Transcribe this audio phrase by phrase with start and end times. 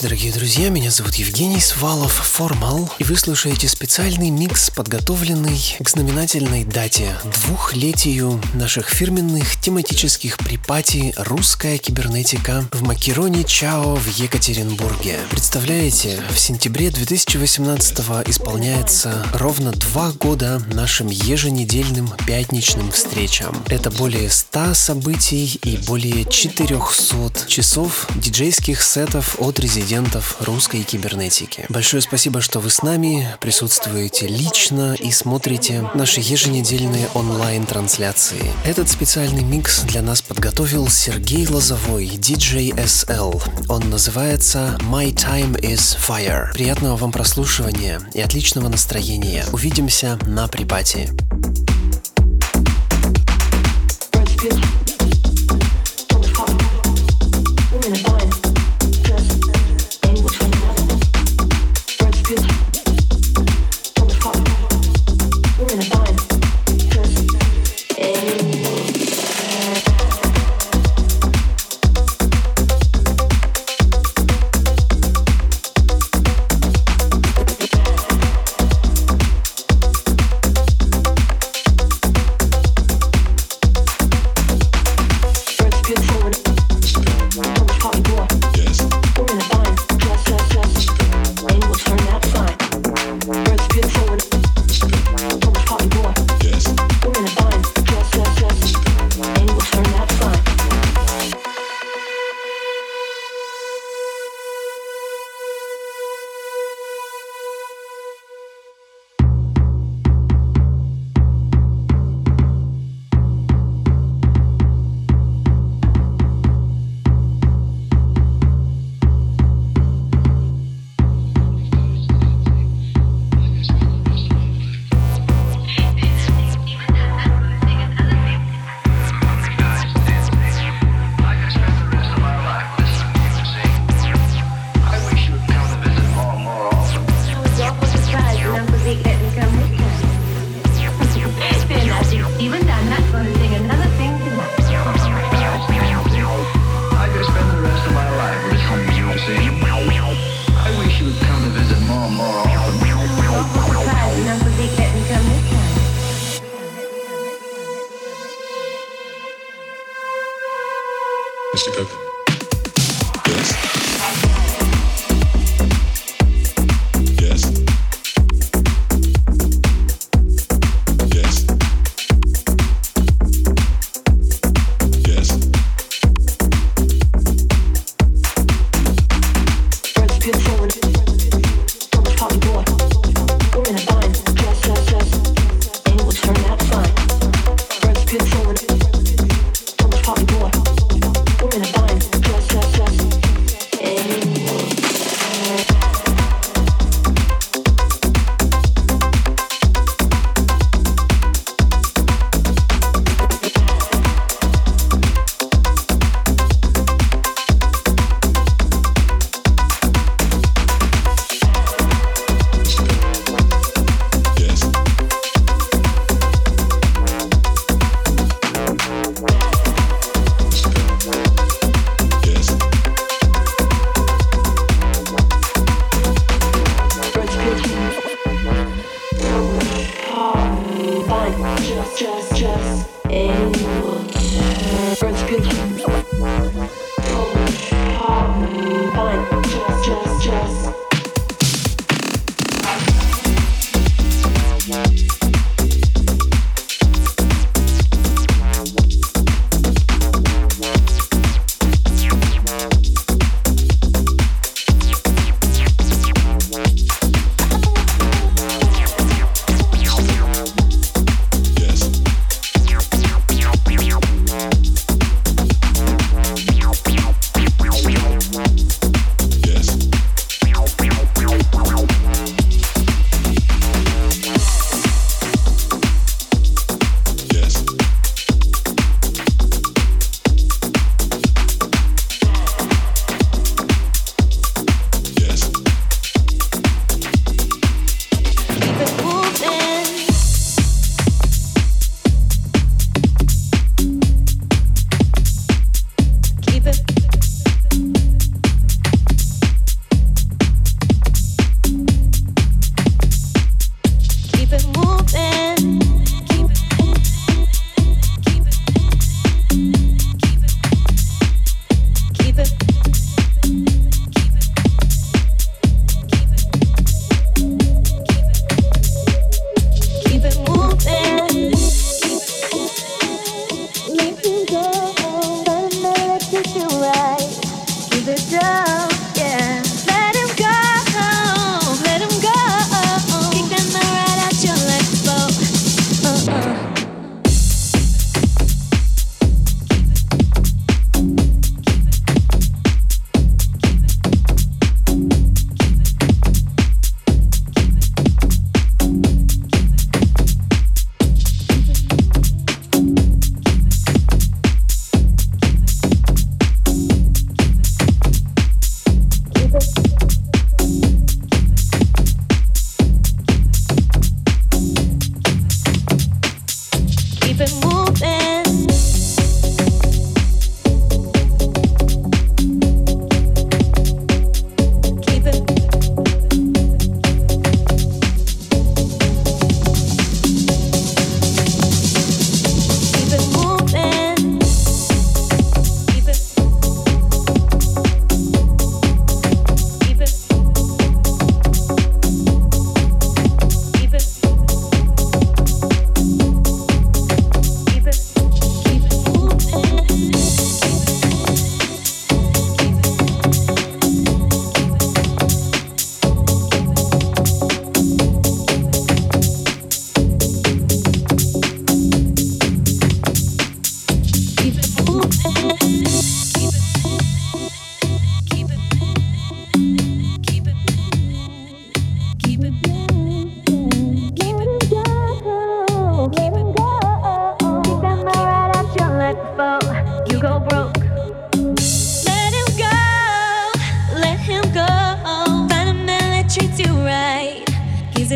[0.00, 0.68] Ночи, дорогие друзья.
[0.70, 8.40] Меня зовут Евгений Свалов, Формал, и вы слушаете специальный микс, подготовленный к знаменательной дате двухлетию
[8.54, 15.18] наших фирменных тематических припати «Русская кибернетика» в Макероне Чао в Екатеринбурге.
[15.30, 23.62] Представляете, в сентябре 2018 исполняется ровно два года нашим еженедельным пятничным встречам.
[23.68, 29.89] Это более 100 событий и более 400 часов диджейских сетов от резидентов
[30.40, 31.66] русской кибернетики.
[31.68, 38.52] Большое спасибо, что вы с нами, присутствуете лично и смотрите наши еженедельные онлайн-трансляции.
[38.64, 43.42] Этот специальный микс для нас подготовил Сергей Лозовой, DJ SL.
[43.68, 46.52] Он называется My Time is Fire.
[46.52, 49.44] Приятного вам прослушивания и отличного настроения.
[49.52, 51.10] Увидимся на припати.
[54.40, 54.79] Don't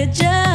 [0.07, 0.54] just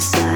[0.00, 0.29] Just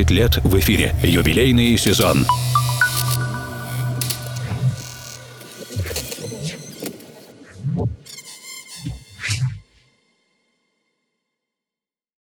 [0.00, 0.94] 10 лет в эфире.
[1.02, 2.24] Юбилейный сезон.